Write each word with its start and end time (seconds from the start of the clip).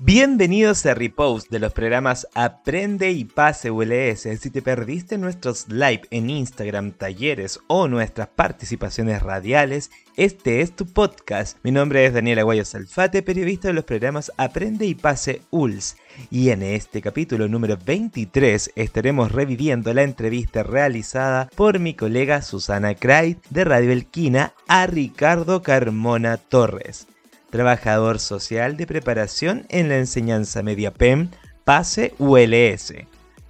Bienvenidos 0.00 0.84
a 0.86 0.94
Repost 0.94 1.50
de 1.50 1.60
los 1.60 1.72
programas 1.72 2.26
Aprende 2.34 3.12
y 3.12 3.24
Pase 3.24 3.70
ULS. 3.70 4.22
Si 4.40 4.50
te 4.50 4.60
perdiste 4.60 5.18
nuestros 5.18 5.68
live 5.68 6.02
en 6.10 6.30
Instagram, 6.30 6.90
talleres 6.90 7.60
o 7.68 7.86
nuestras 7.86 8.26
participaciones 8.26 9.22
radiales, 9.22 9.92
este 10.16 10.62
es 10.62 10.74
tu 10.74 10.86
podcast. 10.86 11.58
Mi 11.62 11.70
nombre 11.70 12.04
es 12.04 12.12
Daniel 12.12 12.40
Aguayo 12.40 12.64
Salfate, 12.64 13.22
periodista 13.22 13.68
de 13.68 13.74
los 13.74 13.84
programas 13.84 14.32
Aprende 14.36 14.84
y 14.84 14.96
Pase 14.96 15.42
ULS. 15.50 15.96
Y 16.28 16.50
en 16.50 16.64
este 16.64 17.00
capítulo 17.00 17.46
número 17.46 17.78
23 17.82 18.72
estaremos 18.74 19.30
reviviendo 19.30 19.94
la 19.94 20.02
entrevista 20.02 20.64
realizada 20.64 21.48
por 21.54 21.78
mi 21.78 21.94
colega 21.94 22.42
Susana 22.42 22.96
Craig 22.96 23.36
de 23.48 23.62
Radio 23.62 23.92
Elquina 23.92 24.54
a 24.66 24.88
Ricardo 24.88 25.62
Carmona 25.62 26.36
Torres 26.36 27.06
trabajador 27.54 28.18
social 28.18 28.76
de 28.76 28.84
preparación 28.84 29.64
en 29.68 29.88
la 29.88 29.98
enseñanza 29.98 30.64
media 30.64 30.92
PEM, 30.92 31.28
PASE 31.62 32.12
ULS, 32.18 32.94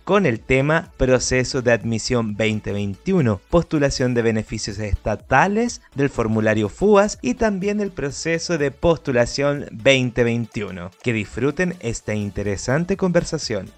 con 0.04 0.26
el 0.26 0.40
tema 0.40 0.92
Proceso 0.98 1.62
de 1.62 1.72
Admisión 1.72 2.36
2021, 2.36 3.40
postulación 3.48 4.12
de 4.12 4.20
beneficios 4.20 4.78
estatales 4.78 5.80
del 5.94 6.10
formulario 6.10 6.68
FUAS 6.68 7.18
y 7.22 7.32
también 7.32 7.80
el 7.80 7.92
proceso 7.92 8.58
de 8.58 8.70
postulación 8.70 9.64
2021. 9.72 10.90
Que 11.02 11.14
disfruten 11.14 11.74
esta 11.80 12.12
interesante 12.12 12.98
conversación. 12.98 13.70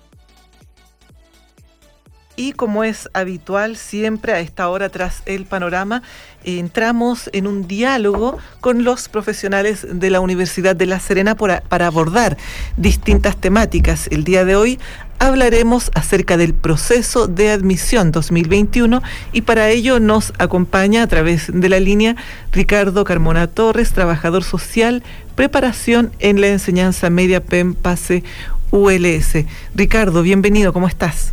Y 2.37 2.53
como 2.53 2.85
es 2.85 3.09
habitual 3.15 3.77
siempre 3.77 4.35
a 4.35 4.41
esta 4.41 4.69
hora 4.69 4.91
tras 4.91 5.23
el 5.25 5.47
panorama, 5.47 6.03
entramos 6.45 7.31
en 7.33 7.47
un 7.47 7.67
diálogo 7.67 8.37
con 8.61 8.85
los 8.85 9.09
profesionales 9.09 9.87
de 9.91 10.11
la 10.11 10.21
Universidad 10.21 10.77
de 10.77 10.85
La 10.85 11.01
Serena 11.01 11.35
para 11.35 11.87
abordar 11.87 12.37
distintas 12.77 13.39
temáticas. 13.39 14.07
El 14.11 14.25
día 14.25 14.45
de 14.45 14.55
hoy 14.55 14.79
hablaremos 15.19 15.91
acerca 15.95 16.37
del 16.37 16.53
proceso 16.53 17.27
de 17.27 17.51
admisión 17.51 18.13
2021 18.13 19.03
y 19.33 19.41
para 19.41 19.71
ello 19.71 19.99
nos 19.99 20.35
acompaña 20.39 21.03
a 21.03 21.07
través 21.07 21.51
de 21.51 21.69
la 21.71 21.81
línea 21.81 22.17
Ricardo 22.53 23.05
Carmona 23.05 23.47
Torres, 23.47 23.93
trabajador 23.93 24.45
social, 24.45 25.03
preparación 25.37 26.13
en 26.19 26.43
la 26.43 26.49
enseñanza 26.49 27.09
media 27.09 27.43
PEM 27.43 27.75
PASE 27.75 28.25
ULS. 28.73 29.47
Ricardo, 29.75 30.23
bienvenido, 30.23 30.75
¿cómo 30.75 30.87
estás? 30.87 31.33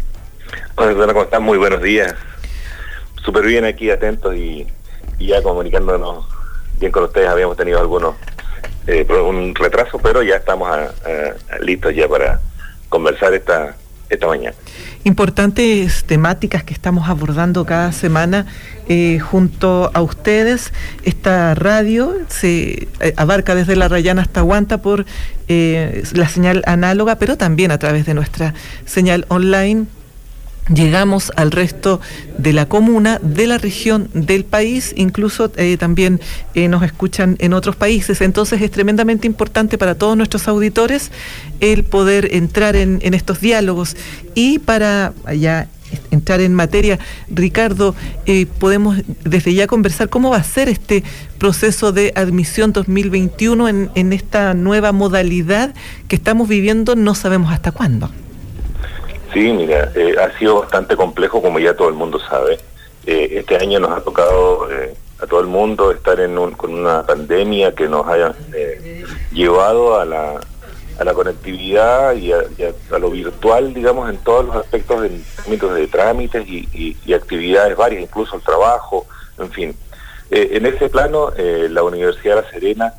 Hola, 0.76 1.14
¿cómo 1.14 1.24
están? 1.24 1.44
Muy 1.44 1.58
buenos 1.58 1.82
días. 1.82 2.14
Súper 3.24 3.46
bien 3.46 3.64
aquí, 3.64 3.90
atentos 3.90 4.36
y, 4.36 4.68
ya 5.20 5.42
comunicándonos 5.42 6.26
bien 6.80 6.92
con 6.92 7.04
ustedes. 7.04 7.30
Habíamos 7.30 7.56
tenido 7.58 7.80
algunos, 7.80 8.16
eh, 8.88 9.06
un 9.10 9.56
retraso, 9.56 10.00
pero 10.00 10.24
ya 10.24 10.38
estamos 10.38 10.70
listos 11.62 11.96
ya 11.96 12.08
para 12.08 12.40
conversar 12.90 13.34
esta, 13.34 13.76
esta 14.10 14.28
mañana. 14.28 14.56
Importantes 15.04 16.04
temáticas 16.06 16.64
que 16.64 16.74
estamos 16.74 17.08
abordando 17.08 17.66
cada 17.66 17.92
semana 17.92 18.46
eh, 18.90 19.20
junto 19.20 19.92
a 19.94 20.02
ustedes. 20.02 20.74
Esta 21.04 21.56
radio 21.56 22.16
se 22.28 22.88
eh, 23.00 23.14
abarca 23.16 23.56
desde 23.56 23.76
La 23.76 23.88
Rayana 23.88 24.24
hasta 24.24 24.42
Guanta 24.42 24.80
por 24.80 25.06
la 25.48 26.28
señal 26.30 26.64
análoga, 26.66 27.18
pero 27.18 27.38
también 27.38 27.70
a 27.72 27.78
través 27.78 28.06
de 28.06 28.16
nuestra 28.16 28.56
señal 28.86 29.26
online 29.28 29.86
llegamos 30.70 31.32
al 31.36 31.52
resto 31.52 32.00
de 32.38 32.54
la 32.54 32.68
comuna, 32.68 33.20
de 33.22 33.48
la 33.48 33.58
región, 33.58 34.10
del 34.14 34.46
país, 34.46 34.94
incluso 34.96 35.52
eh, 35.58 35.78
también 35.78 36.22
eh, 36.56 36.68
nos 36.68 36.84
escuchan 36.84 37.36
en 37.40 37.54
otros 37.54 37.76
países. 37.76 38.22
Entonces 38.22 38.62
es 38.62 38.72
tremendamente 38.72 39.28
importante 39.28 39.78
para 39.78 39.96
todos 39.96 40.16
nuestros 40.16 40.48
auditores 40.48 41.12
el 41.60 41.84
poder 41.84 42.30
entrar 42.34 42.76
en, 42.76 43.02
estos 43.14 43.42
diálogos 43.42 43.96
y 44.34 44.60
para 44.60 45.14
ya 45.38 45.68
entrar 46.10 46.42
en 46.42 46.56
materia, 46.56 46.98
Ricardo, 47.30 47.94
eh, 48.26 48.48
podemos 48.48 48.98
desde 49.24 49.54
ya 49.54 49.68
conversar 49.68 50.10
cómo 50.10 50.32
va 50.32 50.38
a 50.38 50.44
ser 50.44 50.68
este 50.68 51.04
proceso 51.38 51.92
de 51.92 52.12
admisión 52.16 52.74
2021 52.74 53.70
en, 53.70 53.92
en 53.94 54.14
esta 54.14 54.56
nueva 54.56 54.92
modalidad 54.92 55.76
que 56.08 56.16
estamos 56.16 56.48
viviendo, 56.48 56.96
no 56.96 57.14
sabemos 57.14 57.52
hasta 57.54 57.72
cuándo. 57.72 58.10
Sí, 59.34 59.52
mira, 59.52 59.92
eh, 59.96 60.16
ha 60.20 60.38
sido 60.38 60.62
bastante 60.62 60.96
complejo, 60.96 61.42
como 61.42 61.58
ya 61.58 61.76
todo 61.76 61.90
el 61.90 61.96
mundo 61.96 62.20
sabe. 62.20 62.60
Eh, 63.06 63.30
este 63.32 63.58
año 63.58 63.80
nos 63.80 63.92
ha 63.92 64.02
tocado 64.02 64.72
eh, 64.72 64.94
a 65.20 65.26
todo 65.26 65.40
el 65.40 65.48
mundo 65.48 65.92
estar 65.92 66.20
en 66.20 66.36
con 66.52 66.74
una 66.74 67.04
pandemia 67.04 67.74
que 67.74 67.88
nos 67.88 68.08
haya 68.08 68.36
llevado 69.32 70.00
a 70.00 70.06
la, 70.06 70.40
a 71.00 71.04
la 71.04 71.14
conectividad 71.16 72.16
y 72.16 72.32
a, 72.32 72.44
lo 73.00 73.10
virtual, 73.10 73.74
digamos, 73.74 74.08
en 74.10 74.18
todos 74.18 74.46
los 74.46 74.56
aspectos 74.56 75.04
en 75.06 75.24
de 75.60 75.88
trámites 75.88 76.48
y, 76.48 76.98
y, 77.04 77.14
actividades 77.14 77.76
varias, 77.76 78.04
incluso 78.04 78.36
el 78.36 78.44
trabajo, 78.44 79.08
en 79.40 79.50
fin. 79.52 79.76
en 80.30 80.66
ese 80.66 80.90
plano, 80.90 81.32
la 81.38 81.84
Universidad 81.84 82.36
de 82.36 82.42
La 82.42 82.50
Serena 82.50 82.94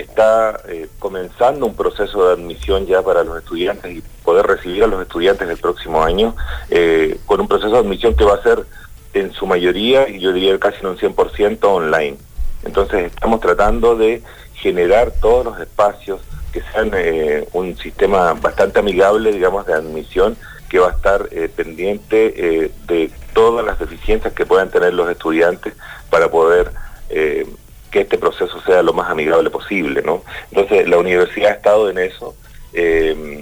está 0.00 0.60
eh, 0.68 0.88
comenzando 0.98 1.64
un 1.64 1.74
proceso 1.74 2.26
de 2.26 2.34
admisión 2.34 2.86
ya 2.86 3.00
para 3.00 3.24
los 3.24 3.38
estudiantes 3.38 3.96
y 3.96 4.02
poder 4.22 4.46
recibir 4.46 4.84
a 4.84 4.86
los 4.86 5.00
estudiantes 5.00 5.48
del 5.48 5.56
próximo 5.56 6.02
año, 6.02 6.36
eh, 6.68 7.18
con 7.24 7.40
un 7.40 7.48
proceso 7.48 7.70
de 7.70 7.78
admisión 7.78 8.14
que 8.14 8.24
va 8.24 8.34
a 8.34 8.42
ser 8.42 8.66
en 9.14 9.32
su 9.32 9.46
mayoría, 9.46 10.06
y 10.08 10.20
yo 10.20 10.34
diría 10.34 10.58
casi 10.58 10.80
en 10.80 10.88
un 10.88 10.98
100% 10.98 11.64
online. 11.64 12.18
Entonces 12.64 13.06
estamos 13.06 13.40
tratando 13.40 13.96
de 13.96 14.22
generar 14.54 15.12
todos 15.12 15.46
los 15.46 15.60
espacios 15.60 16.20
que 16.52 16.60
sean 16.72 16.90
eh, 16.94 17.48
un 17.54 17.76
sistema 17.78 18.34
bastante 18.34 18.80
amigable, 18.80 19.32
digamos, 19.32 19.64
de 19.64 19.72
admisión 19.72 20.36
que 20.68 20.78
va 20.78 20.88
a 20.88 20.92
estar 20.92 21.28
pendiente 21.54 22.72
de 22.88 23.10
todas 23.32 23.64
las 23.64 23.78
deficiencias 23.78 24.34
que 24.34 24.44
puedan 24.44 24.68
tener 24.68 24.92
los 24.94 25.08
estudiantes 25.08 25.74
para 26.10 26.28
poder 26.28 26.72
que 27.96 28.02
este 28.02 28.18
proceso 28.18 28.60
sea 28.60 28.82
lo 28.82 28.92
más 28.92 29.08
amigable 29.10 29.48
posible, 29.48 30.02
¿no? 30.02 30.22
Entonces, 30.50 30.86
la 30.86 30.98
universidad 30.98 31.52
ha 31.52 31.54
estado 31.54 31.88
en 31.88 31.96
eso. 31.96 32.34
Eh, 32.74 33.32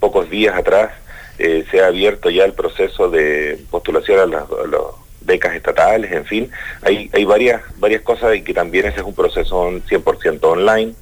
pocos 0.00 0.28
días 0.28 0.56
atrás 0.56 0.90
eh, 1.38 1.64
se 1.70 1.80
ha 1.80 1.86
abierto 1.86 2.30
ya 2.30 2.44
el 2.44 2.52
proceso 2.52 3.08
de 3.10 3.60
postulación 3.70 4.18
a 4.18 4.26
las, 4.26 4.44
becas 5.20 5.54
estatales, 5.54 6.10
en 6.10 6.24
fin. 6.24 6.50
Hay, 6.82 7.24
varias, 7.24 7.62
varias 7.78 8.02
cosas 8.02 8.34
y 8.34 8.42
que 8.42 8.52
también 8.52 8.86
ese 8.86 9.00
es 9.00 9.06
un 9.06 9.14
proceso 9.14 9.70
100% 9.70 10.42
online. 10.42 10.94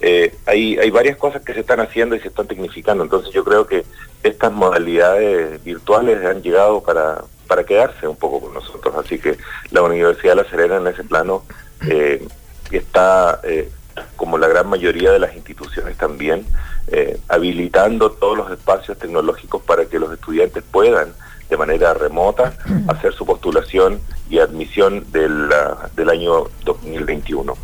Eh, 0.00 0.34
hay, 0.46 0.78
hay 0.78 0.90
varias 0.90 1.16
cosas 1.16 1.42
que 1.42 1.54
se 1.54 1.60
están 1.60 1.78
haciendo 1.78 2.16
y 2.16 2.20
se 2.20 2.28
están 2.28 2.48
tecnificando. 2.48 3.04
Entonces 3.04 3.32
yo 3.32 3.44
creo 3.44 3.68
que 3.68 3.84
estas 4.24 4.52
modalidades 4.52 5.62
virtuales 5.62 6.24
han 6.26 6.42
llegado 6.42 6.82
para, 6.82 7.22
quedarse 7.66 8.08
un 8.08 8.16
poco 8.16 8.40
con 8.40 8.54
nosotros. 8.54 8.94
Así 8.96 9.18
que 9.20 9.38
la 9.70 9.82
Universidad 9.82 10.34
La 10.34 10.44
Serena 10.44 10.78
en 10.78 10.88
ese 10.88 11.04
plano 11.04 11.44
eh, 11.88 12.26
está, 12.70 13.40
eh, 13.42 13.70
como 14.16 14.38
la 14.38 14.48
gran 14.48 14.68
mayoría 14.68 15.10
de 15.12 15.18
las 15.18 15.34
instituciones 15.34 15.96
también, 15.96 16.44
eh, 16.88 17.18
habilitando 17.28 18.10
todos 18.10 18.36
los 18.36 18.50
espacios 18.50 18.98
tecnológicos 18.98 19.62
para 19.62 19.86
que 19.86 19.98
los 19.98 20.12
estudiantes 20.12 20.62
puedan 20.70 21.08
de 21.48 21.56
manera 21.56 21.94
remota 21.94 22.54
hacer 22.86 23.12
su 23.12 23.26
postulación 23.26 24.00
y 24.28 24.38
admisión 24.38 25.04
del, 25.10 25.48
del 25.96 26.10
año 26.10 26.44
2021. 26.64 27.56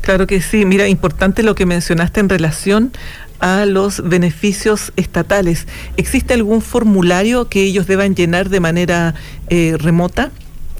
Claro 0.00 0.26
que 0.26 0.40
sí, 0.40 0.64
mira, 0.64 0.88
importante 0.88 1.42
lo 1.42 1.54
que 1.54 1.66
mencionaste 1.66 2.20
en 2.20 2.30
relación 2.30 2.92
a 3.40 3.66
los 3.66 4.08
beneficios 4.08 4.92
estatales. 4.96 5.66
¿Existe 5.98 6.32
algún 6.32 6.62
formulario 6.62 7.48
que 7.50 7.62
ellos 7.62 7.86
deban 7.86 8.14
llenar 8.14 8.48
de 8.48 8.60
manera 8.60 9.14
remota? 9.50 10.30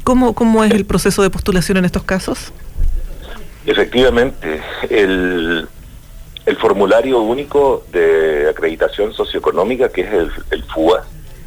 ¿Cómo, 0.03 0.35
¿Cómo 0.35 0.65
es 0.65 0.71
el 0.71 0.87
proceso 0.87 1.21
de 1.23 1.29
postulación 1.29 1.77
en 1.77 1.85
estos 1.85 2.05
casos? 2.05 2.53
Efectivamente, 3.67 4.63
el, 4.89 5.69
formulario 6.61 7.21
único 7.21 7.85
de 7.91 8.49
acreditación 8.49 9.13
socioeconómica, 9.13 9.89
que 9.89 10.03
es 10.03 10.09
el, 10.51 10.63
FUA, 10.63 11.05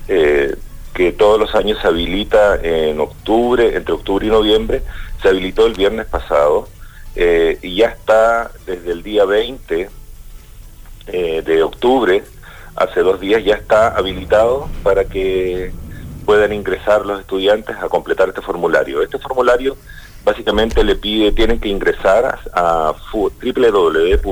eh, 0.10 0.56
que 0.94 1.14
todos 1.14 1.40
los 1.40 1.56
años 1.56 1.80
se 1.82 1.88
habilita 1.88 2.60
en 2.62 3.00
octubre, 3.00 3.76
entre 3.76 3.94
octubre 3.94 4.28
y 4.28 4.30
noviembre, 4.30 4.84
se 5.22 5.30
habilitó 5.30 5.66
el 5.66 5.76
viernes 5.76 6.08
pasado 6.08 6.68
eh, 7.16 7.58
y 7.62 7.78
ya 7.78 7.88
está 7.88 8.52
desde 8.66 8.92
el 8.92 9.02
día 9.02 9.24
20 9.24 9.90
eh, 11.08 11.42
de 11.42 11.64
octubre, 11.64 12.24
hace 12.76 13.00
dos 13.00 13.22
días, 13.22 13.44
ya 13.46 13.56
está 13.56 13.96
habilitado 13.96 14.68
para 14.84 15.06
que 15.06 15.72
puedan 16.26 16.52
ingresar 16.52 17.06
los 17.06 17.22
estudiantes 17.22 17.78
a 17.78 17.88
completar 17.88 18.28
este 18.28 18.42
formulario. 18.42 19.02
Este 19.02 19.18
formulario 19.20 19.78
básicamente 20.24 20.84
le 20.84 20.96
pide, 20.96 21.32
tienen 21.32 21.60
que 21.60 21.70
ingresar 21.70 22.40
a, 22.54 22.94
www.fuas.cl. 23.12 24.30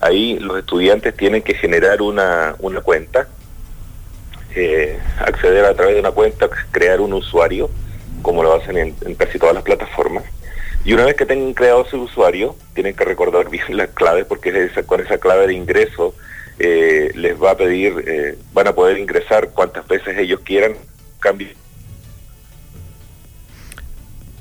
Ahí 0.00 0.38
los 0.38 0.58
estudiantes 0.58 1.16
tienen 1.16 1.42
que 1.42 1.54
generar 1.54 2.02
una, 2.02 2.54
cuenta, 2.82 3.28
eh, 4.54 4.98
acceder 5.20 5.64
a 5.64 5.74
través 5.74 5.94
de 5.94 6.00
una 6.00 6.10
cuenta, 6.10 6.48
crear 6.70 7.00
un 7.00 7.14
usuario, 7.14 7.70
como 8.22 8.42
lo 8.42 8.54
hacen 8.54 8.76
en, 8.76 9.14
casi 9.14 9.38
todas 9.38 9.54
las 9.54 9.64
plataformas. 9.64 10.24
Y 10.84 10.92
una 10.92 11.04
vez 11.04 11.16
que 11.16 11.26
tengan 11.26 11.54
creado 11.54 11.84
su 11.86 12.02
usuario, 12.02 12.54
tienen 12.74 12.94
que 12.94 13.04
recordar 13.04 13.48
bien 13.50 13.76
las 13.76 13.88
claves 13.90 14.26
porque 14.26 14.70
con 14.86 15.00
esa 15.00 15.18
clave 15.18 15.46
de 15.46 15.54
ingreso 15.54 16.14
eh, 16.58 17.12
les 17.14 17.40
va 17.42 17.52
a 17.52 17.56
pedir, 17.56 18.04
eh, 18.06 18.38
van 18.52 18.68
a 18.68 18.74
poder 18.74 18.98
ingresar 18.98 19.50
cuantas 19.50 19.86
veces 19.88 20.16
ellos 20.18 20.40
quieran. 20.44 20.74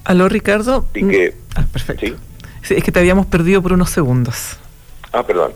Aló 0.05 0.29
Ricardo. 0.29 0.85
Y 0.93 1.07
que, 1.07 1.35
ah, 1.55 1.65
perfecto. 1.71 2.15
¿sí? 2.61 2.75
es 2.75 2.83
que 2.83 2.91
te 2.91 2.99
habíamos 2.99 3.25
perdido 3.25 3.61
por 3.61 3.73
unos 3.73 3.89
segundos. 3.89 4.57
Ah, 5.11 5.23
perdón. 5.23 5.51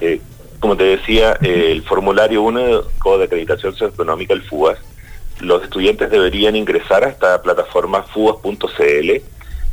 Eh, 0.00 0.20
como 0.60 0.76
te 0.76 0.84
decía, 0.84 1.38
el 1.42 1.82
formulario 1.82 2.42
1 2.42 2.60
de 2.60 3.18
de 3.18 3.24
Acreditación 3.24 3.72
Socioeconómica, 3.72 4.34
el 4.34 4.42
FUAS, 4.42 4.78
los 5.40 5.62
estudiantes 5.62 6.10
deberían 6.10 6.56
ingresar 6.56 7.04
a 7.04 7.08
esta 7.08 7.40
plataforma 7.42 8.02
fuas.cl 8.02 9.10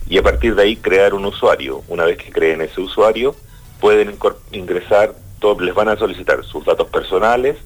y 0.09 0.17
a 0.17 0.21
partir 0.21 0.55
de 0.55 0.63
ahí 0.63 0.75
crear 0.75 1.13
un 1.13 1.25
usuario. 1.25 1.83
Una 1.87 2.05
vez 2.05 2.17
que 2.17 2.31
creen 2.31 2.61
ese 2.61 2.81
usuario, 2.81 3.35
pueden 3.79 4.15
ingresar, 4.51 5.15
les 5.59 5.73
van 5.73 5.89
a 5.89 5.97
solicitar 5.97 6.43
sus 6.43 6.63
datos 6.65 6.87
personales, 6.89 7.57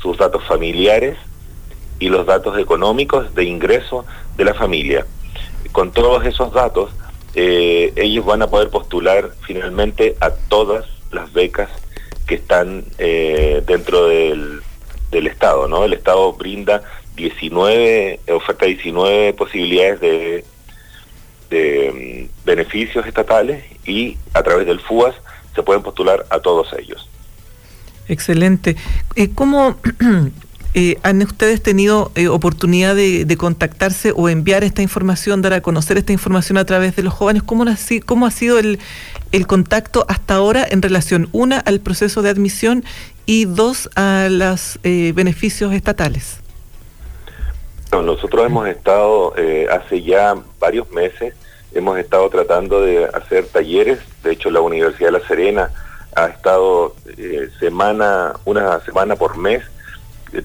sus 0.00 0.16
datos 0.16 0.42
familiares 0.44 1.18
y 1.98 2.08
los 2.08 2.26
datos 2.26 2.58
económicos 2.58 3.34
de 3.34 3.44
ingreso 3.44 4.04
de 4.36 4.44
la 4.44 4.54
familia. 4.54 5.06
Con 5.72 5.92
todos 5.92 6.24
esos 6.24 6.52
datos, 6.52 6.90
eh, 7.34 7.92
ellos 7.96 8.24
van 8.24 8.42
a 8.42 8.46
poder 8.46 8.70
postular 8.70 9.30
finalmente 9.42 10.16
a 10.20 10.30
todas 10.30 10.86
las 11.10 11.32
becas 11.32 11.70
que 12.26 12.36
están 12.36 12.84
eh, 12.98 13.62
dentro 13.66 14.06
del, 14.08 14.60
del 15.10 15.26
Estado, 15.26 15.68
¿no? 15.68 15.84
El 15.84 15.92
Estado 15.92 16.32
brinda 16.32 16.82
19, 17.16 18.20
oferta 18.32 18.66
19 18.66 19.32
posibilidades 19.34 20.00
de, 20.00 20.44
de 21.50 22.28
mm, 22.30 22.46
beneficios 22.46 23.06
estatales 23.06 23.64
y 23.84 24.16
a 24.34 24.42
través 24.42 24.66
del 24.66 24.80
FUAS 24.80 25.14
se 25.54 25.62
pueden 25.62 25.82
postular 25.82 26.26
a 26.30 26.38
todos 26.38 26.72
ellos. 26.78 27.08
Excelente. 28.08 28.76
Eh, 29.16 29.30
¿Cómo 29.34 29.76
eh, 30.80 30.96
han 31.02 31.20
ustedes 31.22 31.60
tenido 31.60 32.12
eh, 32.14 32.28
oportunidad 32.28 32.94
de, 32.94 33.36
contactarse 33.36 34.12
o 34.14 34.28
enviar 34.28 34.62
esta 34.62 34.80
información, 34.80 35.42
dar 35.42 35.52
a 35.52 35.60
conocer 35.60 35.98
esta 35.98 36.12
información 36.12 36.56
a 36.56 36.64
través 36.66 36.94
de 36.94 37.02
los 37.02 37.12
jóvenes? 37.12 37.42
¿Cómo, 37.42 37.64
cómo 38.06 38.26
ha 38.26 38.30
sido 38.30 38.60
el, 38.60 38.78
contacto 39.48 40.06
hasta 40.08 40.36
ahora 40.36 40.64
en 40.70 40.80
relación, 40.80 41.30
una, 41.32 41.58
al 41.58 41.80
proceso 41.80 42.22
de 42.22 42.30
admisión 42.30 42.84
y 43.26 43.46
dos, 43.46 43.90
a 43.96 44.28
los 44.30 44.78
eh, 44.84 45.12
beneficios 45.16 45.72
estatales? 45.72 46.38
nosotros 47.90 48.46
hemos 48.46 48.68
estado 48.68 49.34
hace 49.72 50.02
ya 50.02 50.36
varios 50.60 50.88
meses, 50.92 51.34
hemos 51.74 51.98
estado 51.98 52.30
tratando 52.30 52.82
de 52.82 53.04
hacer 53.06 53.46
talleres, 53.46 53.98
de 54.22 54.30
hecho 54.30 54.48
la 54.50 54.60
Universidad 54.60 55.10
de 55.10 55.18
La 55.18 55.26
Serena 55.26 55.70
ha 56.14 56.26
estado 56.26 56.94
semana, 57.58 58.34
una 58.44 58.78
semana 58.80 59.16
por 59.16 59.36
mes, 59.36 59.64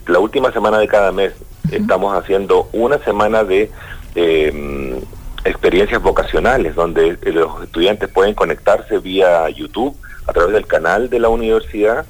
la 0.08 0.20
última 0.20 0.52
semana 0.52 0.80
de 0.80 0.88
cada 0.88 1.12
mes 1.12 1.34
estamos 1.72 2.16
haciendo 2.16 2.70
una 2.72 3.00
semana 3.00 3.44
de 3.44 3.72
em, 4.16 5.00
experiencias 5.44 6.02
vocacionales 6.02 6.76
donde 6.76 7.18
los 7.24 7.64
estudiantes 7.64 8.10
pueden 8.10 8.34
conectarse 8.34 9.00
vía 9.00 9.50
YouTube 9.50 9.96
a 10.28 10.34
través 10.34 10.54
del 10.54 10.68
canal 10.68 11.10
de 11.10 11.20
la 11.20 11.30
universidad 11.30 12.06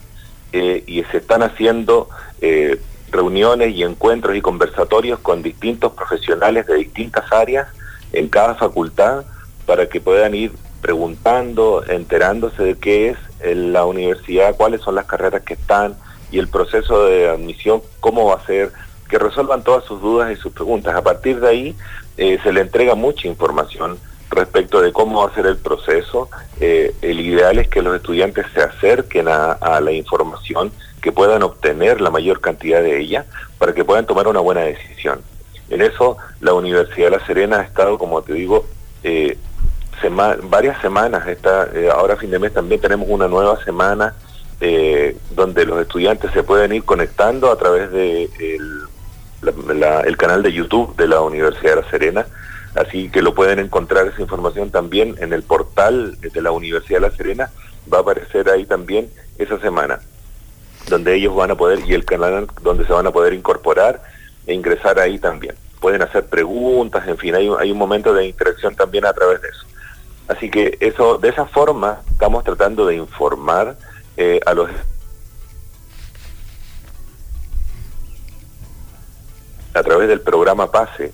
eh, 0.52 0.84
y 0.86 1.04
se 1.06 1.18
están 1.18 1.42
haciendo 1.42 2.10
eh, 2.42 2.80
reuniones 3.12 3.74
y 3.74 3.84
encuentros 3.84 4.36
y 4.36 4.42
conversatorios 4.42 5.20
con 5.20 5.42
distintos 5.42 5.94
profesionales 5.94 6.68
de 6.68 6.76
distintas 6.76 7.32
áreas 7.32 7.68
en 8.12 8.28
cada 8.28 8.56
facultad 8.56 9.24
para 9.66 9.88
que 9.88 10.02
puedan 10.02 10.36
ir 10.36 10.52
preguntando, 10.82 11.84
enterándose 11.88 12.62
de 12.62 12.76
qué 12.76 13.10
es 13.10 13.18
la 13.56 13.86
universidad, 13.86 14.56
cuáles 14.56 14.82
son 14.82 14.96
las 14.96 15.06
carreras 15.06 15.44
que 15.44 15.54
están 15.54 15.96
y 16.34 16.40
el 16.40 16.48
proceso 16.48 17.06
de 17.06 17.30
admisión, 17.30 17.84
cómo 18.00 18.26
va 18.26 18.38
a 18.38 18.46
ser, 18.48 18.72
que 19.08 19.20
resuelvan 19.20 19.64
todas 19.64 19.84
sus 19.86 20.02
dudas 20.02 20.32
y 20.32 20.36
sus 20.36 20.52
preguntas. 20.52 20.96
A 20.96 21.04
partir 21.04 21.40
de 21.40 21.48
ahí 21.48 21.76
eh, 22.18 22.40
se 22.42 22.52
le 22.52 22.62
entrega 22.62 22.96
mucha 22.96 23.28
información 23.28 24.00
respecto 24.32 24.82
de 24.82 24.92
cómo 24.92 25.22
va 25.24 25.32
a 25.32 25.36
ser 25.36 25.46
el 25.46 25.58
proceso. 25.58 26.30
Eh, 26.60 26.96
el 27.04 27.20
ideal 27.20 27.60
es 27.60 27.68
que 27.68 27.84
los 27.84 27.96
estudiantes 27.96 28.48
se 28.52 28.64
acerquen 28.64 29.28
a, 29.28 29.80
la 29.80 29.92
información, 29.92 30.72
que 31.04 31.12
puedan 31.12 31.44
obtener 31.44 32.02
la 32.02 32.10
mayor 32.10 32.42
cantidad 32.42 32.82
de 32.82 33.00
ella, 33.00 33.26
para 33.60 33.76
que 33.76 33.86
puedan 33.86 34.08
tomar 34.08 34.28
una 34.28 34.40
buena 34.40 34.62
decisión. 34.62 35.22
En 35.70 35.84
eso 35.84 36.18
la 36.42 36.54
Universidad 36.54 37.12
de 37.12 37.18
La 37.18 37.26
Serena 37.28 37.60
ha 37.60 37.62
estado, 37.62 38.00
como 38.00 38.24
te 38.24 38.34
digo, 38.34 38.66
eh, 39.04 39.38
varias 40.50 40.82
semanas, 40.82 41.28
está, 41.28 41.70
eh, 41.76 41.90
ahora 41.94 42.16
fin 42.16 42.32
de 42.32 42.40
mes 42.40 42.54
también 42.54 42.82
tenemos 42.82 43.08
una 43.08 43.28
nueva 43.28 43.64
semana 43.64 44.16
donde 45.32 45.66
los 45.66 45.82
estudiantes 45.82 46.32
se 46.32 46.44
pueden 46.44 46.74
ir 46.74 46.84
conectando 46.84 47.52
a 47.52 47.58
través 47.58 47.92
de 47.92 48.30
el 49.42 50.18
canal 50.18 50.42
de 50.42 50.54
YouTube 50.54 50.96
de 50.96 51.08
la 51.08 51.22
Universidad 51.22 51.76
de 51.76 51.82
La 51.82 51.90
Serena 51.90 52.26
Así 52.76 53.10
que 53.10 53.22
lo 53.22 53.36
pueden 53.36 53.60
encontrar 53.60 54.08
esa 54.08 54.22
información 54.22 54.72
también 54.72 55.16
en 55.20 55.32
el 55.32 55.44
portal 55.44 56.20
de 56.20 56.42
la 56.42 56.52
Universidad 56.52 57.02
de 57.02 57.10
La 57.10 57.16
Serena. 57.16 57.52
Va 57.92 58.00
a 58.00 58.02
aparecer 58.02 58.50
ahí 58.50 58.66
también 58.66 59.12
esa 59.38 59.60
semana, 59.60 60.00
donde 60.90 61.16
ellos 61.16 61.36
van 61.36 61.52
a 61.52 61.56
poder, 61.56 61.80
y 61.86 61.94
el 61.94 62.06
canal 62.06 62.48
donde 62.62 62.86
se 62.86 62.94
van 62.94 63.06
a 63.06 63.12
poder 63.12 63.34
incorporar 63.34 64.02
e 64.48 64.54
ingresar 64.54 65.00
ahí 65.00 65.20
también. 65.20 65.56
Pueden 65.80 66.02
hacer 66.02 66.26
preguntas, 66.26 67.08
en 67.08 67.18
fin, 67.18 67.36
hay, 67.36 67.50
hay 67.60 67.72
un 67.72 67.78
momento 67.78 68.14
de 68.14 68.26
interacción 68.26 68.76
también 68.76 69.06
a 69.06 69.14
través 69.14 69.42
de 69.42 69.50
eso. 69.50 69.66
Así 70.28 70.50
que 70.50 70.78
eso, 70.80 71.18
de 71.18 71.30
esa 71.30 71.46
forma, 71.46 72.00
estamos 72.10 72.44
tratando 72.44 72.88
de 72.88 72.96
informar 72.96 73.76
eh, 74.18 74.40
a 74.46 74.54
los 74.54 74.70
a 79.74 79.82
través 79.82 80.08
del 80.08 80.22
programa 80.22 80.72
PASE, 80.72 81.12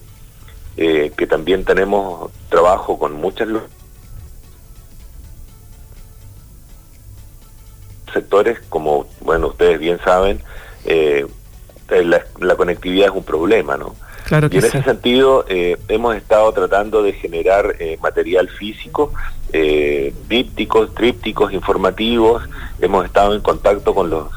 eh, 0.76 1.12
que 1.16 1.28
también 1.28 1.64
tenemos 1.64 2.30
trabajo 2.50 3.00
con 3.00 3.14
muchos 3.14 3.48
sectores, 8.14 8.60
como 8.70 9.08
bueno 9.22 9.48
ustedes 9.48 9.80
bien 9.80 10.00
saben, 10.04 10.44
eh, 10.86 11.26
la, 11.90 12.56
conectividad 12.56 13.10
es 13.10 13.16
un 13.16 13.24
problema, 13.24 13.78
¿no? 13.78 13.96
Claro 14.30 14.48
y 14.52 14.58
en 14.58 14.64
ese 14.64 14.84
sentido 14.84 15.44
eh, 15.50 15.78
hemos 15.88 16.16
estado 16.16 16.54
tratando 16.54 17.04
de 17.04 17.14
generar 17.14 17.76
material 18.00 18.48
físico, 18.48 19.12
dípticos, 20.28 20.94
trípticos, 20.94 21.52
informativos, 21.52 22.44
hemos 22.80 23.06
estado 23.06 23.34
en 23.34 23.42
contacto 23.42 23.96
con 23.96 24.12
los, 24.12 24.28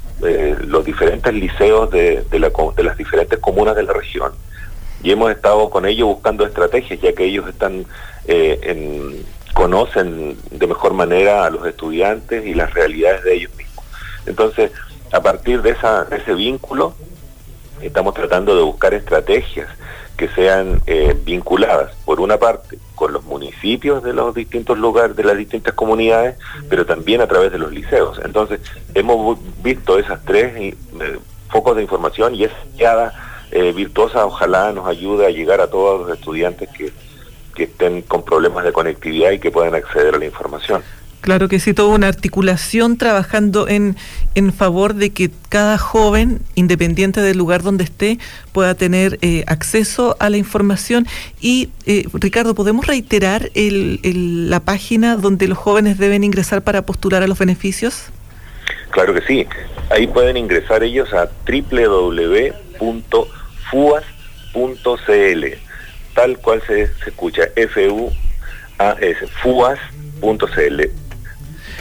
los 0.66 0.84
diferentes 0.84 1.34
liceos 1.34 1.90
de, 1.90 2.24
de, 2.30 2.52
de 2.76 2.82
las 2.82 2.96
diferentes 2.96 3.38
comunas 3.38 3.76
de 3.76 3.82
la 3.82 3.92
región. 3.92 4.32
Y 5.02 5.10
hemos 5.10 5.30
estado 5.30 5.68
con 5.68 5.84
ellos 5.84 6.08
buscando 6.08 6.46
estrategias, 6.46 7.00
ya 7.00 7.12
que 7.12 7.24
ellos 7.24 7.46
están 7.48 7.84
eh, 8.26 9.22
conocen 9.52 10.36
de 10.50 10.66
mejor 10.66 10.94
manera 10.94 11.44
a 11.44 11.50
los 11.50 11.66
estudiantes 11.66 12.46
y 12.46 12.54
las 12.54 12.72
realidades 12.72 13.22
de 13.24 13.34
ellos 13.34 13.54
mismos. 13.56 13.84
Entonces, 14.26 14.70
a 15.12 15.20
partir 15.20 15.62
de, 15.62 15.70
esa, 15.70 16.06
ese 16.10 16.34
vínculo, 16.34 16.94
estamos 17.86 18.14
tratando 18.14 18.54
de 18.56 18.62
buscar 18.62 18.94
estrategias 18.94 19.68
que 20.16 20.28
sean 20.28 20.80
eh, 20.86 21.16
vinculadas, 21.24 21.94
por 22.04 22.20
una 22.20 22.36
parte, 22.36 22.78
con 22.94 23.12
los 23.12 23.24
municipios 23.24 24.02
de 24.02 24.12
los 24.12 24.34
distintos 24.34 24.78
lugares, 24.78 25.16
de 25.16 25.24
las 25.24 25.36
distintas 25.36 25.74
comunidades, 25.74 26.36
pero 26.68 26.86
también 26.86 27.20
a 27.20 27.26
través 27.26 27.50
de 27.50 27.58
los 27.58 27.72
liceos. 27.72 28.20
Entonces, 28.24 28.60
hemos 28.94 29.38
visto 29.62 29.98
esas 29.98 30.24
tres 30.24 30.54
eh, 30.56 30.74
focos 31.48 31.76
de 31.76 31.82
información 31.82 32.34
y 32.34 32.44
es 32.44 32.52
guiada 32.76 33.12
eh, 33.52 33.70
virtuosa 33.72 34.24
ojalá 34.24 34.72
nos 34.72 34.86
ayude 34.86 35.26
a 35.26 35.30
llegar 35.30 35.60
a 35.60 35.66
todos 35.66 36.00
los 36.06 36.18
estudiantes 36.18 36.70
que, 36.70 36.90
que 37.54 37.64
estén 37.64 38.00
con 38.00 38.24
problemas 38.24 38.64
de 38.64 38.72
conectividad 38.72 39.30
y 39.30 39.38
que 39.38 39.50
puedan 39.50 39.74
acceder 39.74 40.14
a 40.14 40.18
la 40.18 40.24
información. 40.24 40.82
Claro 41.22 41.48
que 41.48 41.58
sí, 41.58 41.72
toda 41.72 41.94
una 41.94 42.08
articulación 42.08 42.98
trabajando 42.98 43.68
en, 43.68 43.96
en 44.34 44.52
favor 44.52 44.94
de 44.94 45.10
que 45.10 45.30
cada 45.48 45.78
joven, 45.78 46.40
independiente 46.56 47.22
del 47.22 47.38
lugar 47.38 47.62
donde 47.62 47.84
esté, 47.84 48.18
pueda 48.52 48.74
tener 48.74 49.18
eh, 49.22 49.44
acceso 49.46 50.16
a 50.20 50.28
la 50.28 50.36
información. 50.36 51.06
Y, 51.40 51.70
eh, 51.86 52.06
Ricardo, 52.12 52.54
¿podemos 52.54 52.86
reiterar 52.86 53.50
la 53.54 54.60
página 54.60 55.16
donde 55.16 55.48
los 55.48 55.56
jóvenes 55.56 55.96
deben 55.96 56.24
ingresar 56.24 56.62
para 56.62 56.82
postular 56.82 57.22
a 57.22 57.26
los 57.26 57.38
beneficios? 57.38 58.10
Claro 58.90 59.14
que 59.14 59.22
sí. 59.22 59.46
Ahí 59.88 60.06
pueden 60.06 60.36
ingresar 60.36 60.82
ellos 60.82 61.14
a 61.14 61.30
www 61.46 62.52
fuas.cl, 63.72 65.44
tal 66.14 66.38
cual 66.38 66.62
se, 66.66 66.82
escucha, 67.06 67.44
F-U-A-S, 67.56 69.26
fuas.cl 69.42 70.82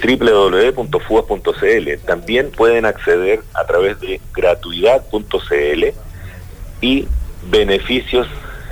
www.fuas.cl. 0.01 1.89
También 2.05 2.51
pueden 2.51 2.85
acceder 2.85 3.41
a 3.53 3.65
través 3.65 3.99
de 3.99 4.19
gratuidad.cl 4.33 5.85
y 6.81 7.07
beneficios 7.49 8.27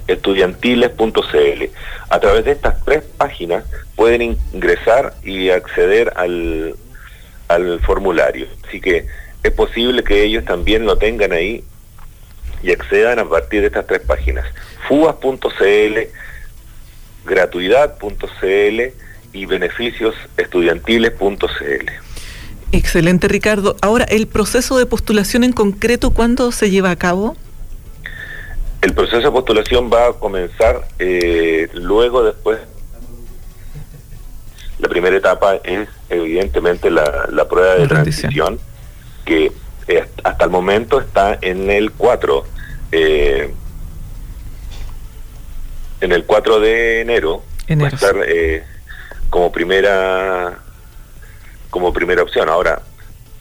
estudiantiles.cl. 0.07 1.63
A 2.09 2.19
través 2.19 2.45
de 2.45 2.51
estas 2.51 2.83
tres 2.83 3.03
páginas 3.17 3.65
pueden 3.95 4.37
ingresar 4.53 5.13
y 5.23 5.49
acceder 5.49 6.13
al, 6.15 6.75
al 7.47 7.79
formulario. 7.81 8.47
Así 8.67 8.81
que 8.81 9.05
es 9.43 9.51
posible 9.51 10.03
que 10.03 10.23
ellos 10.23 10.45
también 10.45 10.85
lo 10.85 10.97
tengan 10.97 11.31
ahí 11.31 11.63
y 12.63 12.71
accedan 12.71 13.19
a 13.19 13.29
partir 13.29 13.61
de 13.61 13.67
estas 13.67 13.87
tres 13.87 14.01
páginas. 14.01 14.45
fuas.cl, 14.87 15.99
gratuidad.cl 17.25 19.08
y 19.33 19.45
beneficiosestudiantiles.cl. 19.45 21.89
Excelente, 22.71 23.27
Ricardo. 23.27 23.75
Ahora, 23.81 24.05
¿el 24.05 24.27
proceso 24.27 24.77
de 24.77 24.85
postulación 24.85 25.43
en 25.43 25.53
concreto 25.53 26.11
cuándo 26.11 26.51
se 26.51 26.69
lleva 26.69 26.91
a 26.91 26.95
cabo? 26.95 27.35
El 28.81 28.93
proceso 28.93 29.21
de 29.21 29.31
postulación 29.31 29.89
va 29.91 30.09
a 30.09 30.13
comenzar 30.13 30.87
eh, 30.99 31.67
luego, 31.73 32.23
después. 32.23 32.59
La 34.77 34.87
primera 34.87 35.17
etapa 35.17 35.55
es, 35.63 35.89
evidentemente, 36.09 36.89
la, 36.89 37.47
prueba 37.49 37.75
de 37.75 37.87
transición, 37.87 38.59
que 39.25 39.51
eh, 39.87 40.05
hasta 40.23 40.45
el 40.45 40.51
momento 40.51 41.01
está 41.01 41.37
en 41.41 41.71
el 41.71 41.91
4. 41.91 42.45
Eh, 42.91 43.53
en 46.01 46.11
el 46.13 46.23
4 46.23 46.59
de 46.61 47.01
enero, 47.01 47.43
va 47.69 47.87
a 47.87 47.89
estar 47.89 48.15
como 49.29 49.51
primera 49.51 50.59
como 51.69 51.93
primera 51.93 52.23
opción. 52.23 52.49
Ahora, 52.49 52.81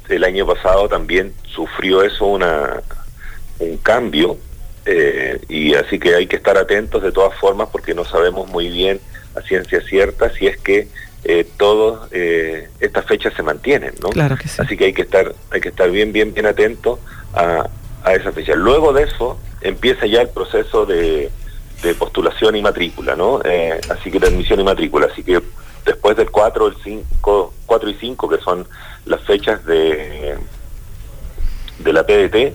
el 0.08 0.24
año 0.24 0.46
pasado 0.46 0.88
también 0.88 1.32
sufrió 1.54 2.02
eso 2.02 2.26
una 2.26 2.82
un 3.58 3.76
cambio 3.78 4.38
eh, 4.86 5.40
y 5.48 5.74
así 5.74 5.98
que 5.98 6.14
hay 6.14 6.26
que 6.26 6.36
estar 6.36 6.56
atentos 6.56 7.02
de 7.02 7.12
todas 7.12 7.36
formas 7.38 7.68
porque 7.70 7.94
no 7.94 8.04
sabemos 8.04 8.48
muy 8.48 8.68
bien 8.68 9.00
a 9.34 9.42
ciencia 9.42 9.80
cierta 9.80 10.30
si 10.30 10.46
es 10.46 10.56
que 10.58 10.88
eh, 11.24 11.46
todas 11.56 12.08
eh, 12.12 12.68
estas 12.78 13.04
fechas 13.04 13.34
se 13.34 13.42
mantienen, 13.42 13.92
¿no? 14.00 14.10
Claro 14.10 14.36
que 14.36 14.48
sí. 14.48 14.62
Así 14.62 14.76
que 14.76 14.84
hay 14.86 14.92
que 14.92 15.02
estar 15.02 15.34
hay 15.50 15.60
que 15.60 15.70
estar 15.70 15.90
bien 15.90 16.12
bien 16.12 16.32
bien 16.32 16.46
atento 16.46 17.00
a, 17.34 17.68
a 18.04 18.14
esa 18.14 18.32
fecha. 18.32 18.54
Luego 18.54 18.92
de 18.92 19.02
eso 19.04 19.38
empieza 19.60 20.06
ya 20.06 20.22
el 20.22 20.28
proceso 20.28 20.86
de, 20.86 21.30
de 21.82 21.94
postulación 21.94 22.56
y 22.56 22.62
matrícula, 22.62 23.16
¿no? 23.16 23.40
Eh, 23.44 23.80
así 23.90 24.10
que 24.10 24.18
de 24.18 24.28
admisión 24.28 24.60
y 24.60 24.64
matrícula. 24.64 25.08
Así 25.10 25.22
que 25.22 25.40
después 25.88 26.16
del 26.16 26.30
4, 26.30 26.66
el 26.68 26.76
5, 26.82 27.54
4 27.66 27.90
y 27.90 27.94
5, 27.94 28.28
que 28.28 28.38
son 28.38 28.66
las 29.06 29.20
fechas 29.22 29.64
de 29.64 30.38
de 31.78 31.92
la 31.92 32.04
PDT, 32.04 32.54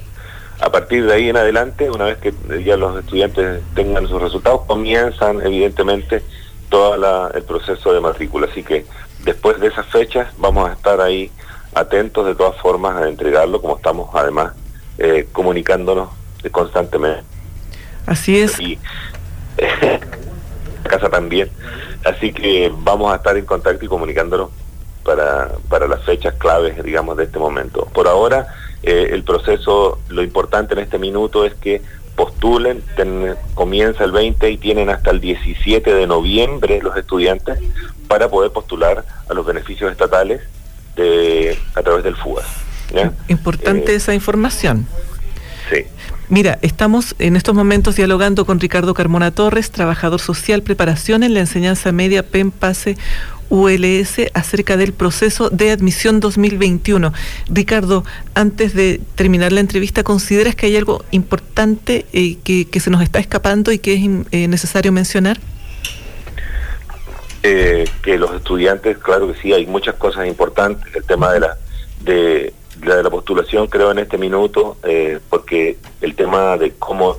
a 0.60 0.72
partir 0.72 1.06
de 1.06 1.14
ahí 1.14 1.30
en 1.30 1.38
adelante, 1.38 1.90
una 1.90 2.06
vez 2.06 2.18
que 2.18 2.34
ya 2.64 2.78
los 2.78 3.00
estudiantes 3.00 3.62
tengan 3.74 4.08
sus 4.08 4.22
resultados, 4.22 4.62
comienzan 4.68 5.42
evidentemente 5.42 6.24
todo 6.70 6.96
el 7.34 7.44
proceso 7.44 7.94
de 7.94 8.00
matrícula. 8.00 8.48
Así 8.50 8.64
que 8.64 8.86
después 9.24 9.60
de 9.60 9.68
esas 9.68 9.86
fechas 9.88 10.28
vamos 10.38 10.70
a 10.70 10.74
estar 10.74 11.02
ahí 11.02 11.32
atentos 11.74 12.26
de 12.26 12.36
todas 12.36 12.60
formas 12.62 12.96
a 12.98 13.10
entregarlo, 13.10 13.62
como 13.62 13.78
estamos 13.78 14.10
además 14.14 14.54
eh, 14.98 15.28
comunicándonos 15.32 16.10
constantemente. 16.52 17.24
Así 18.06 18.40
es. 18.40 18.60
Y 18.60 18.78
casa 20.84 21.10
también. 21.10 21.50
Así 22.06 22.34
que 22.34 22.72
vamos 22.76 23.12
a 23.14 23.18
estar 23.18 23.38
en 23.38 23.46
contacto 23.46 23.86
y 23.86 23.88
comunicándonos 23.88 24.50
para, 25.04 25.52
para 25.70 25.88
las 25.88 26.04
fechas 26.04 26.34
claves, 26.36 26.82
digamos, 26.84 27.18
de 27.18 27.26
este 27.26 27.40
momento. 27.40 27.88
Por 27.94 28.08
ahora, 28.08 28.48
eh, 28.84 29.10
el 29.12 29.24
proceso, 29.24 30.00
lo 30.10 30.24
importante 30.24 30.74
en 30.74 30.80
este 30.80 30.98
minuto 30.98 31.46
es 31.46 31.54
que 31.56 31.82
postulen, 32.16 32.84
comienza 33.56 34.04
el 34.04 34.12
20 34.12 34.50
y 34.52 34.58
tienen 34.58 34.90
hasta 34.90 35.12
el 35.12 35.20
17 35.20 35.94
de 35.94 36.08
noviembre 36.08 36.80
los 36.82 36.96
estudiantes 36.96 37.60
para 38.08 38.30
poder 38.30 38.52
postular 38.52 39.04
a 39.28 39.34
los 39.34 39.46
beneficios 39.46 39.92
estatales 39.92 40.42
de, 40.96 41.58
a 41.76 41.82
través 41.82 42.04
del 42.04 42.16
FUAS. 42.16 42.46
Importante 43.28 43.94
eh, 43.94 43.96
esa 43.96 44.14
información. 44.14 44.86
Sí. 45.70 45.86
Mira, 46.30 46.58
estamos 46.62 47.16
en 47.20 47.36
estos 47.36 47.54
momentos 47.54 47.96
dialogando 47.96 48.46
con 48.46 48.60
Ricardo 48.60 48.94
Carmona 48.94 49.32
Torres, 49.32 49.72
trabajador 49.72 50.20
social, 50.20 50.64
preparación 50.64 51.24
en 51.24 51.34
la 51.34 51.42
enseñanza 51.42 51.92
media 51.92 52.24
PEMPASE 52.24 52.98
ULS 53.50 54.32
acerca 54.34 54.78
del 54.78 54.94
proceso 54.94 55.52
de 55.52 55.70
admisión 55.70 56.20
2021. 56.20 57.14
Ricardo, 57.50 58.04
antes 58.34 58.74
de 58.74 59.00
terminar 59.16 59.52
la 59.52 59.60
entrevista, 59.60 60.04
¿consideras 60.04 60.56
que 60.56 60.66
hay 60.66 60.76
algo 60.76 61.06
importante 61.12 62.08
eh, 62.14 62.38
que, 62.44 62.80
se 62.80 62.90
nos 62.90 63.04
está 63.04 63.20
escapando 63.20 63.72
y 63.72 63.78
que 63.78 63.94
es 63.94 64.02
eh, 64.32 64.48
necesario 64.48 64.92
mencionar? 64.92 65.40
Eh, 67.44 67.86
que 68.02 68.18
los 68.18 68.34
estudiantes, 68.34 68.98
claro 68.98 69.32
que 69.32 69.40
sí, 69.40 69.54
hay 69.54 69.68
muchas 69.68 69.96
cosas 69.96 70.26
importantes. 70.26 70.96
El 70.96 71.04
tema 71.04 71.32
de 71.32 71.42
la 71.42 71.58
de, 72.02 72.54
la, 72.82 73.10
postulación, 73.10 73.68
creo, 73.68 73.92
en 73.92 74.00
este 74.00 74.18
minuto, 74.18 74.78
porque 75.30 75.78
el 76.02 76.16
tema 76.16 76.58
de 76.58 76.74
cómo 76.74 77.18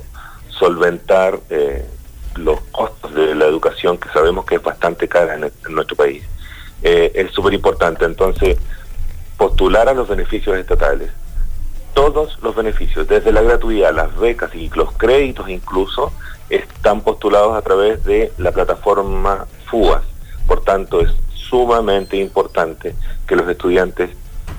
solventar 0.49 1.39
los 2.37 2.59
costos 2.71 3.13
de 3.13 3.35
la 3.35 3.45
educación 3.45 3.97
que 3.97 4.09
sabemos 4.09 4.45
que 4.45 4.55
es 4.55 4.63
bastante 4.63 5.07
cara 5.07 5.35
en, 5.35 5.51
nuestro 5.73 5.95
país. 5.95 6.23
Eh, 6.83 7.11
es 7.15 7.31
súper 7.31 7.53
importante 7.53 8.05
entonces 8.05 8.57
postular 9.37 9.89
a 9.89 9.93
los 9.93 10.07
beneficios 10.07 10.57
estatales. 10.57 11.09
Todos 11.93 12.37
los 12.41 12.55
beneficios, 12.55 13.07
desde 13.07 13.31
la 13.31 13.41
gratuidad, 13.41 13.93
las 13.93 14.15
becas 14.17 14.53
y 14.53 14.69
los 14.75 14.91
créditos 14.93 15.49
incluso, 15.49 16.11
están 16.49 17.01
postulados 17.01 17.55
a 17.55 17.61
través 17.61 18.03
de 18.03 18.31
la 18.37 18.51
plataforma 18.51 19.47
FUAS. 19.69 20.03
Por 20.45 20.63
tanto, 20.63 21.01
es 21.01 21.11
sumamente 21.33 22.17
importante 22.17 22.95
que 23.25 23.35
los 23.35 23.47
estudiantes 23.47 24.09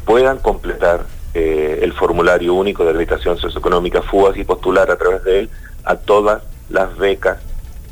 puedan 0.06 0.38
completar 0.38 1.04
eh, 1.34 1.80
el 1.82 1.92
formulario 1.92 2.54
único 2.54 2.84
de 2.84 2.90
acreditación 2.90 3.36
socioeconómica 3.36 4.00
FUAS 4.00 4.38
y 4.38 4.44
postular 4.44 4.90
a 4.90 4.96
través 4.96 5.22
de 5.24 5.40
él 5.40 5.50
a 5.84 5.96
todas 5.96 6.42
las 6.70 6.96
becas 6.96 7.38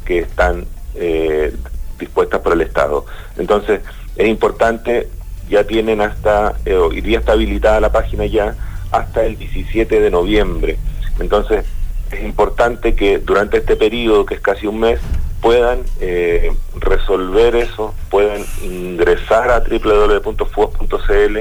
que 0.06 0.20
están 0.20 0.64
eh, 0.94 1.54
dispuestas 1.98 2.40
por 2.40 2.54
el 2.54 2.62
Estado. 2.62 3.04
Entonces, 3.36 3.80
es 4.16 4.28
importante, 4.28 5.08
ya 5.50 5.64
tienen 5.64 6.00
hasta, 6.00 6.54
eh, 6.64 6.76
hoy 6.76 7.14
está 7.14 7.32
habilitada 7.32 7.80
la 7.80 7.92
página 7.92 8.24
ya 8.26 8.54
hasta 8.92 9.24
el 9.24 9.36
17 9.36 10.00
de 10.00 10.10
noviembre. 10.10 10.78
Entonces, 11.18 11.66
es 12.12 12.22
importante 12.22 12.94
que 12.94 13.18
durante 13.18 13.58
este 13.58 13.74
periodo, 13.76 14.24
que 14.24 14.34
es 14.34 14.40
casi 14.40 14.68
un 14.68 14.78
mes, 14.78 15.00
puedan 15.44 15.82
eh, 16.00 16.50
resolver 16.76 17.54
eso, 17.54 17.94
puedan 18.08 18.42
ingresar 18.62 19.50
a 19.50 19.60
www.fuos.cl. 19.60 21.38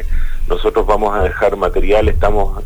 Nosotros 0.49 0.85
vamos 0.85 1.15
a 1.15 1.23
dejar 1.23 1.55
material, 1.55 2.09
estamos 2.09 2.61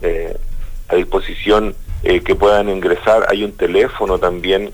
a 0.90 0.96
disposición 0.96 1.76
que 2.02 2.34
puedan 2.34 2.70
ingresar. 2.70 3.28
Hay 3.30 3.44
un 3.44 3.52
teléfono 3.52 4.18
también 4.18 4.72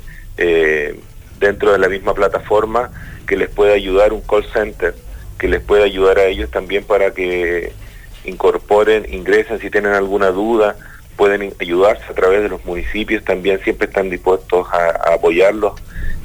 dentro 1.38 1.74
de 1.74 1.80
la 1.80 1.90
misma 1.90 2.14
plataforma 2.14 2.92
que 3.28 3.36
les 3.36 3.50
puede 3.50 3.74
ayudar 3.74 4.14
un 4.14 4.22
call 4.22 4.46
center, 4.54 4.96
que 5.38 5.50
les 5.50 5.62
puede 5.62 5.84
ayudar 5.84 6.18
a 6.18 6.26
ellos 6.26 6.50
también 6.50 6.86
para 6.86 7.12
que 7.12 7.74
incorporen, 8.24 9.06
ingresen 9.14 9.60
si 9.60 9.70
tienen 9.70 9.92
alguna 9.92 10.28
duda, 10.28 10.78
pueden 11.18 11.54
ayudarse 11.60 12.06
a 12.10 12.14
través 12.16 12.42
de 12.42 12.50
los 12.50 12.64
municipios, 12.66 13.24
también 13.24 13.60
siempre 13.64 13.88
están 13.88 14.10
dispuestos 14.10 14.68
a, 14.72 15.14
apoyarlos 15.14 15.74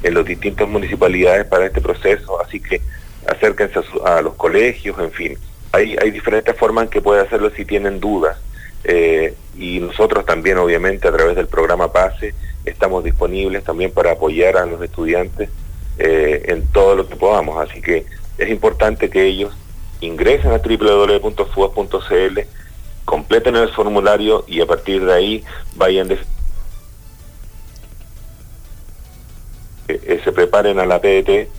en 0.03 0.13
las 0.13 0.25
distintas 0.25 0.67
municipalidades 0.67 1.45
para 1.45 1.65
este 1.65 1.81
proceso, 1.81 2.41
así 2.41 2.59
que 2.59 2.81
acérquense 3.27 3.79
a, 4.05 4.21
los 4.21 4.35
colegios, 4.35 4.97
en 4.99 5.11
fin, 5.11 5.37
hay, 5.71 6.11
diferentes 6.11 6.55
formas 6.57 6.85
en 6.85 6.89
que 6.89 7.01
pueden 7.01 7.25
hacerlo 7.25 7.51
si 7.51 7.65
tienen 7.65 7.99
dudas. 7.99 8.37
Eh, 8.83 9.33
y 9.57 9.79
nosotros 9.79 10.25
también, 10.25 10.57
obviamente, 10.57 11.07
a 11.07 11.11
través 11.11 11.35
del 11.35 11.47
programa 11.47 11.91
PASE, 11.91 12.33
estamos 12.65 13.03
disponibles 13.03 13.63
también 13.63 13.91
para 13.91 14.11
apoyar 14.13 14.57
a 14.57 14.65
los 14.65 14.81
estudiantes 14.81 15.49
eh, 15.97 16.45
en 16.47 16.65
todo 16.67 16.95
lo 16.95 17.07
que 17.07 17.15
podamos. 17.15 17.69
Así 17.69 17.81
que 17.81 18.05
es 18.37 18.49
importante 18.49 19.09
que 19.09 19.25
ellos 19.25 19.53
ingresen 19.99 20.51
a 20.51 20.59
www.fuas.cl, 20.59 22.39
completen 23.05 23.55
el 23.57 23.69
formulario 23.69 24.45
y 24.47 24.61
a 24.61 24.65
partir 24.65 25.05
de 25.05 25.13
ahí 25.13 25.43
vayan 25.75 26.07
de 26.07 26.17
eh, 29.89 30.21
se 30.23 30.31
preparen 30.31 30.79
a 30.79 30.85
la 30.85 30.99
PDT 30.99 31.49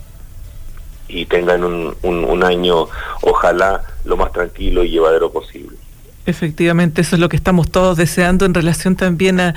y 1.09 1.27
tengan 1.27 1.65
un, 1.65 2.45
año, 2.45 2.87
ojalá, 3.23 3.83
lo 4.05 4.17
más 4.17 4.33
tranquilo 4.33 4.85
y 4.85 4.91
llevadero 4.91 5.33
posible. 5.33 5.77
Efectivamente, 6.27 7.01
eso 7.01 7.17
es 7.17 7.21
lo 7.21 7.29
que 7.29 7.37
estamos 7.37 7.71
todos 7.71 7.97
deseando 7.97 8.47
en 8.47 8.55
relación 8.55 8.95
también 8.95 9.41
a, 9.41 9.55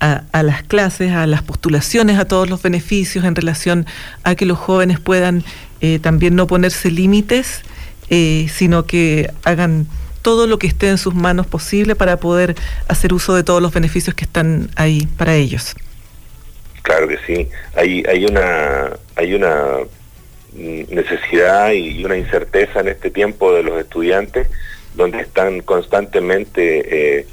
a, 0.00 0.42
las 0.42 0.62
clases, 0.62 1.12
a 1.12 1.26
las 1.26 1.42
postulaciones, 1.42 2.18
a 2.18 2.26
todos 2.26 2.50
los 2.50 2.62
beneficios 2.62 3.24
en 3.24 3.34
relación 3.34 3.86
a 4.24 4.34
que 4.34 4.46
los 4.46 4.58
jóvenes 4.58 5.00
puedan 5.00 5.44
eh, 5.80 5.98
también 6.00 6.34
no 6.34 6.46
ponerse 6.46 6.90
límites, 6.90 7.62
eh, 8.10 8.48
sino 8.52 8.86
que 8.86 9.30
hagan 9.44 9.86
todo 10.22 10.46
lo 10.46 10.58
que 10.58 10.66
esté 10.66 10.88
en 10.88 10.98
sus 10.98 11.14
manos 11.14 11.46
posible 11.46 11.94
para 11.94 12.18
poder 12.18 12.56
hacer 12.88 13.14
uso 13.14 13.34
de 13.34 13.44
todos 13.44 13.62
los 13.62 13.72
beneficios 13.72 14.14
que 14.14 14.24
están 14.24 14.70
ahí 14.74 15.08
para 15.16 15.34
ellos. 15.34 15.74
Claro 16.86 17.08
que 17.08 17.18
sí. 17.26 17.50
Hay, 17.74 18.04
hay 18.08 18.24
una, 18.26 18.92
hay 19.16 19.34
una 19.34 19.78
necesidad 20.54 21.72
y 21.72 22.04
una 22.04 22.16
incerteza 22.16 22.78
en 22.78 22.86
este 22.86 23.10
tiempo 23.10 23.52
de 23.52 23.64
los 23.64 23.80
estudiantes, 23.80 24.46
donde 24.94 25.18
están 25.18 25.62
constantemente 25.62 27.18
eh, 27.18 27.26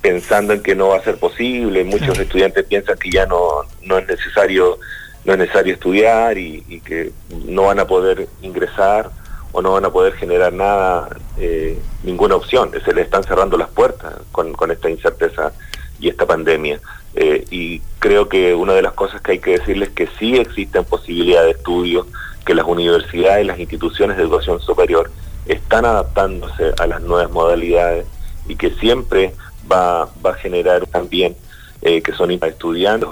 pensando 0.00 0.52
en 0.52 0.62
que 0.62 0.76
no 0.76 0.90
va 0.90 0.98
a 0.98 1.02
ser 1.02 1.16
posible. 1.16 1.82
Muchos 1.82 2.16
estudiantes 2.20 2.66
piensan 2.66 2.96
que 2.98 3.10
ya 3.10 3.26
no, 3.26 3.64
no 3.82 3.98
es 3.98 4.06
necesario 4.06 4.78
no 5.24 5.32
es 5.32 5.40
necesario 5.40 5.74
estudiar 5.74 6.38
y, 6.38 6.80
que 6.86 7.10
no 7.46 7.64
van 7.64 7.80
a 7.80 7.86
poder 7.88 8.28
ingresar 8.42 9.10
o 9.50 9.60
no 9.60 9.72
van 9.72 9.86
a 9.86 9.90
poder 9.90 10.12
generar 10.14 10.52
nada, 10.52 11.08
eh, 11.36 11.76
ninguna 12.04 12.36
opción. 12.36 12.70
Se 12.84 12.94
le 12.94 13.02
están 13.02 13.24
cerrando 13.24 13.58
las 13.58 13.70
puertas 13.70 14.14
con, 14.30 14.52
con 14.52 14.70
esta 14.70 14.88
incerteza 14.88 15.52
y 15.98 16.08
esta 16.08 16.26
pandemia. 16.26 16.80
Eh, 17.14 17.44
y 17.50 17.80
creo 17.98 18.28
que 18.28 18.54
una 18.54 18.74
de 18.74 18.82
las 18.82 18.92
cosas 18.92 19.20
que 19.20 19.32
hay 19.32 19.38
que 19.38 19.58
decirles 19.58 19.88
es 19.90 19.94
que 19.94 20.08
sí 20.18 20.36
existen 20.36 20.84
posibilidades 20.84 21.54
de 21.54 21.58
estudio, 21.58 22.06
que 22.44 22.54
las 22.54 22.66
universidades, 22.66 23.44
y 23.44 23.46
las 23.46 23.58
instituciones 23.58 24.16
de 24.16 24.22
educación 24.22 24.60
superior 24.60 25.10
están 25.46 25.84
adaptándose 25.84 26.72
a 26.78 26.86
las 26.86 27.00
nuevas 27.02 27.30
modalidades 27.30 28.06
y 28.46 28.56
que 28.56 28.70
siempre 28.72 29.34
va, 29.70 30.08
va 30.24 30.30
a 30.30 30.34
generar 30.34 30.86
también 30.86 31.36
eh, 31.82 32.02
que 32.02 32.12
son 32.12 32.30
estudiantes. 32.30 33.08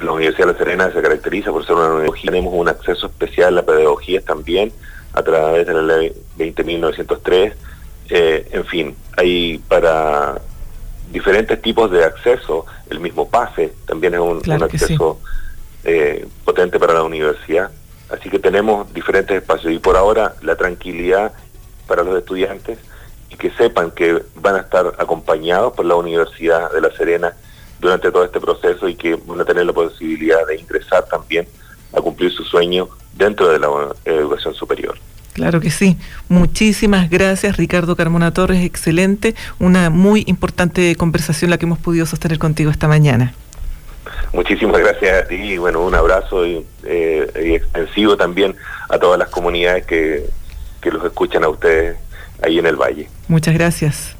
La 0.00 0.12
Universidad 0.12 0.46
de 0.46 0.52
La 0.52 0.58
Serena 0.58 0.92
se 0.92 1.02
caracteriza 1.02 1.50
por 1.50 1.66
ser 1.66 1.74
una 1.74 1.94
universidad, 1.94 2.32
tenemos 2.32 2.54
un 2.54 2.68
acceso 2.68 3.06
especial 3.06 3.48
a 3.48 3.50
la 3.50 3.66
pedagogía 3.66 4.20
también 4.20 4.72
a 5.12 5.22
través 5.22 5.66
de 5.66 5.74
la 5.74 5.82
ley 5.82 6.12
20.903. 6.38 7.52
Eh, 8.10 8.48
en 8.52 8.64
fin, 8.64 8.96
hay 9.16 9.58
para 9.68 10.40
diferentes 11.10 11.60
tipos 11.60 11.90
de 11.90 12.04
acceso, 12.04 12.66
el 12.90 13.00
mismo 13.00 13.28
pase 13.28 13.72
también 13.86 14.14
es 14.14 14.20
un, 14.20 14.42
acceso 14.62 15.18
eh, 15.84 16.26
potente 16.44 16.78
para 16.78 16.94
la 16.94 17.02
universidad. 17.02 17.70
Así 18.10 18.30
que 18.30 18.38
tenemos 18.38 18.92
diferentes 18.92 19.36
espacios 19.36 19.72
y 19.72 19.78
por 19.78 19.96
ahora 19.96 20.34
la 20.42 20.56
tranquilidad 20.56 21.32
para 21.86 22.02
los 22.02 22.18
estudiantes 22.18 22.78
y 23.30 23.36
que 23.36 23.50
sepan 23.52 23.90
que 23.90 24.22
van 24.36 24.56
a 24.56 24.60
estar 24.60 24.94
acompañados 24.98 25.74
por 25.74 25.84
la 25.84 25.96
Universidad 25.96 26.72
de 26.72 26.80
La 26.80 26.90
Serena 26.96 27.34
durante 27.80 28.10
todo 28.10 28.24
este 28.24 28.40
proceso 28.40 28.88
y 28.88 28.94
que 28.94 29.14
van 29.14 29.40
a 29.40 29.44
tener 29.44 29.66
la 29.66 29.72
posibilidad 29.72 30.46
de 30.46 30.56
ingresar 30.56 31.06
también 31.06 31.46
a 31.92 32.00
cumplir 32.00 32.32
su 32.32 32.44
sueño 32.44 32.88
dentro 33.14 33.48
de 33.48 33.58
la 33.58 33.68
educación 34.04 34.54
superior. 34.54 34.98
Claro 35.38 35.60
que 35.60 35.70
sí. 35.70 35.96
Muchísimas 36.28 37.08
gracias, 37.10 37.56
Ricardo 37.56 37.94
Carmona 37.94 38.32
Torres. 38.32 38.64
Excelente. 38.64 39.36
Una 39.60 39.88
muy 39.88 40.24
importante 40.26 40.96
conversación 40.96 41.48
la 41.50 41.58
que 41.58 41.64
hemos 41.64 41.78
podido 41.78 42.06
sostener 42.06 42.40
contigo 42.40 42.72
esta 42.72 42.88
mañana. 42.88 43.34
Muchísimas 44.32 44.80
gracias 44.80 45.22
a 45.22 45.28
ti 45.28 45.36
y 45.36 45.56
bueno, 45.58 45.86
un 45.86 45.94
abrazo 45.94 46.44
y, 46.44 46.66
eh, 46.82 47.30
extensivo 47.54 48.16
también 48.16 48.56
a 48.88 48.98
todas 48.98 49.16
las 49.16 49.28
comunidades 49.28 49.86
que, 49.86 50.28
que 50.80 50.90
los 50.90 51.04
escuchan 51.04 51.44
a 51.44 51.50
ustedes 51.50 51.96
ahí 52.42 52.58
en 52.58 52.66
el 52.66 52.74
valle. 52.74 53.08
Muchas 53.28 53.54
gracias. 53.54 54.17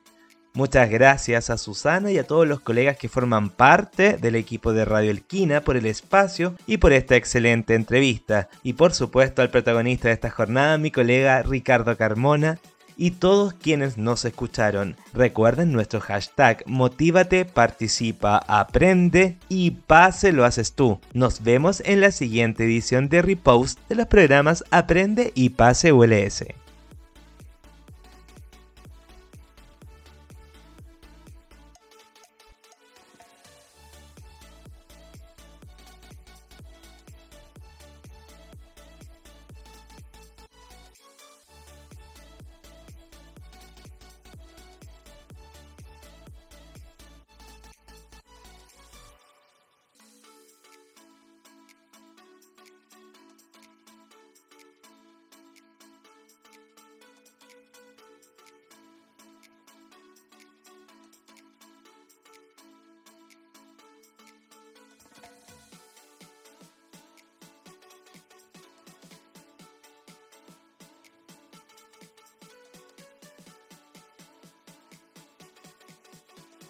Muchas 0.56 0.88
gracias 0.88 1.50
a 1.50 1.58
Susana 1.58 2.12
y 2.12 2.18
a 2.18 2.28
todos 2.28 2.46
los 2.46 2.60
colegas 2.60 2.96
que 2.96 3.08
forman 3.08 3.50
parte 3.50 4.18
del 4.18 4.36
equipo 4.36 4.72
de 4.72 4.84
Radio 4.84 5.10
Elquina 5.10 5.62
por 5.62 5.76
el 5.76 5.86
espacio 5.86 6.54
y 6.64 6.76
por 6.76 6.92
esta 6.92 7.16
excelente 7.16 7.74
entrevista. 7.74 8.48
Y 8.62 8.74
por 8.74 8.94
supuesto 8.94 9.42
al 9.42 9.50
protagonista 9.50 10.06
de 10.06 10.14
esta 10.14 10.30
jornada, 10.30 10.78
mi 10.78 10.92
colega 10.92 11.42
Ricardo 11.42 11.96
Carmona, 11.96 12.60
y 12.96 13.12
todos 13.12 13.54
quienes 13.54 13.98
nos 13.98 14.24
escucharon. 14.24 14.96
Recuerden 15.12 15.72
nuestro 15.72 16.00
hashtag 16.00 16.62
Motívate, 16.66 17.44
participa, 17.44 18.38
aprende 18.46 19.38
y 19.48 19.72
pase 19.72 20.32
lo 20.32 20.44
haces 20.44 20.74
tú. 20.74 21.00
Nos 21.12 21.42
vemos 21.42 21.82
en 21.84 22.00
la 22.00 22.12
siguiente 22.12 22.64
edición 22.64 23.08
de 23.08 23.22
Repost 23.22 23.80
de 23.88 23.96
los 23.96 24.06
programas 24.06 24.64
Aprende 24.70 25.32
y 25.34 25.50
Pase 25.50 25.92
ULS. 25.92 26.44